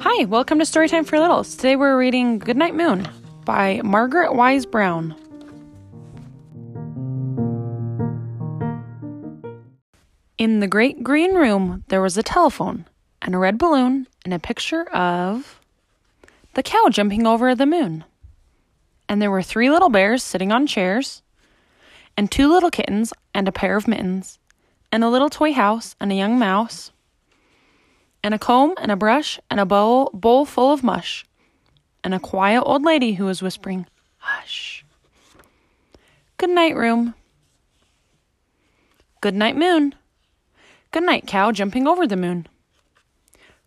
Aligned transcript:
Hi, 0.00 0.24
welcome 0.24 0.58
to 0.58 0.64
Storytime 0.64 1.06
for 1.06 1.18
Littles. 1.18 1.56
Today 1.56 1.76
we're 1.76 1.98
reading 1.98 2.38
Goodnight 2.38 2.74
Moon 2.74 3.08
by 3.44 3.80
Margaret 3.82 4.34
Wise 4.34 4.66
Brown. 4.66 5.14
In 10.38 10.60
the 10.60 10.66
great 10.66 11.02
green 11.02 11.34
room, 11.34 11.84
there 11.88 12.02
was 12.02 12.16
a 12.16 12.22
telephone 12.22 12.86
and 13.20 13.34
a 13.34 13.38
red 13.38 13.58
balloon 13.58 14.06
and 14.24 14.34
a 14.34 14.38
picture 14.38 14.84
of 14.90 15.60
the 16.54 16.62
cow 16.62 16.88
jumping 16.90 17.26
over 17.26 17.54
the 17.54 17.66
moon. 17.66 18.04
And 19.08 19.20
there 19.20 19.30
were 19.30 19.42
three 19.42 19.70
little 19.70 19.90
bears 19.90 20.22
sitting 20.22 20.52
on 20.52 20.66
chairs, 20.66 21.22
and 22.16 22.30
two 22.30 22.50
little 22.50 22.70
kittens 22.70 23.12
and 23.34 23.48
a 23.48 23.52
pair 23.52 23.76
of 23.76 23.88
mittens, 23.88 24.38
and 24.90 25.02
a 25.02 25.08
little 25.08 25.30
toy 25.30 25.52
house 25.52 25.96
and 26.00 26.12
a 26.12 26.16
young 26.16 26.38
mouse 26.38 26.92
and 28.22 28.34
a 28.34 28.38
comb 28.38 28.74
and 28.78 28.90
a 28.90 28.96
brush 28.96 29.40
and 29.50 29.58
a 29.58 29.66
bowl, 29.66 30.10
bowl 30.14 30.44
full 30.44 30.72
of 30.72 30.82
mush, 30.82 31.24
and 32.04 32.14
a 32.14 32.20
quiet 32.20 32.62
old 32.62 32.82
lady 32.82 33.14
who 33.14 33.24
was 33.24 33.42
whispering, 33.42 33.86
Hush. 34.18 34.84
Good 36.38 36.50
night, 36.50 36.76
room. 36.76 37.14
Good 39.20 39.34
night, 39.34 39.56
moon. 39.56 39.94
Good 40.92 41.02
night, 41.02 41.26
cow 41.26 41.50
jumping 41.50 41.88
over 41.88 42.06
the 42.06 42.16
moon. 42.16 42.46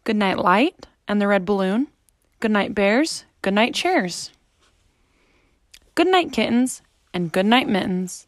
Good 0.04 0.16
night, 0.16 0.38
light 0.38 0.88
and 1.08 1.22
the 1.22 1.28
red 1.28 1.46
balloon. 1.46 1.88
Good 2.40 2.52
night, 2.52 2.76
bears. 2.76 3.26
Good 3.42 3.54
night, 3.54 3.74
chairs. 3.74 4.32
Good 5.96 6.08
night, 6.08 6.32
kittens 6.32 6.82
and 7.14 7.32
good 7.32 7.46
night, 7.46 7.68
mittens. 7.68 8.28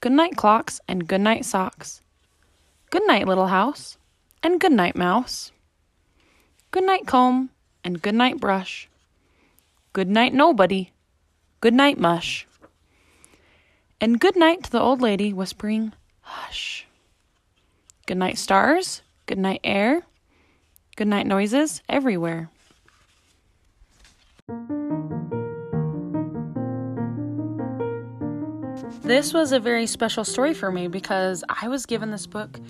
Good 0.00 0.12
night, 0.12 0.36
clocks 0.36 0.80
and 0.86 1.08
good 1.08 1.20
night, 1.20 1.44
socks. 1.44 2.00
Good 2.90 3.06
night, 3.06 3.26
little 3.26 3.46
house 3.46 3.96
and 4.42 4.60
good 4.60 4.72
night, 4.72 4.96
mouse. 4.96 5.52
Good 6.70 6.84
night, 6.84 7.06
comb, 7.06 7.50
and 7.84 8.00
good 8.00 8.14
night, 8.14 8.40
brush. 8.40 8.88
Good 9.92 10.08
night, 10.08 10.32
nobody. 10.32 10.90
Good 11.60 11.74
night, 11.74 11.98
mush. 11.98 12.46
And 14.00 14.18
good 14.18 14.36
night 14.36 14.64
to 14.64 14.70
the 14.70 14.80
old 14.80 15.00
lady, 15.00 15.32
whispering, 15.32 15.92
Hush. 16.22 16.86
Good 18.06 18.16
night, 18.16 18.38
stars. 18.38 19.02
Good 19.26 19.38
night, 19.38 19.60
air. 19.62 20.02
Good 20.96 21.08
night, 21.08 21.26
noises 21.26 21.82
everywhere. 21.88 22.50
This 29.02 29.34
was 29.34 29.52
a 29.52 29.60
very 29.60 29.86
special 29.86 30.24
story 30.24 30.54
for 30.54 30.70
me 30.72 30.88
because 30.88 31.44
I 31.48 31.68
was 31.68 31.86
given 31.86 32.10
this 32.10 32.26
book 32.26 32.60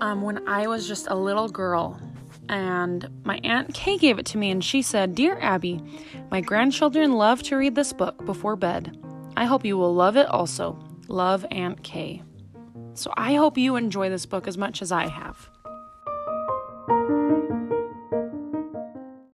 um, 0.00 0.22
when 0.22 0.46
I 0.48 0.66
was 0.66 0.86
just 0.86 1.08
a 1.08 1.14
little 1.14 1.48
girl. 1.48 2.00
And 2.48 3.08
my 3.24 3.40
Aunt 3.44 3.74
Kay 3.74 3.98
gave 3.98 4.18
it 4.18 4.26
to 4.26 4.38
me, 4.38 4.50
and 4.50 4.64
she 4.64 4.80
said, 4.80 5.14
Dear 5.14 5.38
Abby, 5.40 5.82
my 6.30 6.40
grandchildren 6.40 7.12
love 7.12 7.42
to 7.44 7.56
read 7.56 7.74
this 7.74 7.92
book 7.92 8.24
before 8.24 8.56
bed. 8.56 8.96
I 9.36 9.44
hope 9.44 9.64
you 9.64 9.76
will 9.76 9.94
love 9.94 10.16
it 10.16 10.26
also. 10.28 10.78
Love 11.08 11.44
Aunt 11.50 11.82
Kay. 11.82 12.22
So 12.94 13.12
I 13.16 13.34
hope 13.34 13.58
you 13.58 13.76
enjoy 13.76 14.08
this 14.08 14.26
book 14.26 14.48
as 14.48 14.58
much 14.58 14.82
as 14.82 14.90
I 14.90 15.08
have. 15.08 15.50